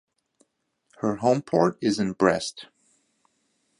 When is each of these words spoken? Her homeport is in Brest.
Her 1.01 1.17
homeport 1.17 1.77
is 1.79 1.99
in 1.99 2.13
Brest. 2.13 2.65